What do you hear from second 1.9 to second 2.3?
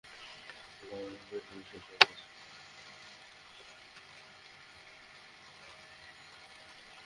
গেছে।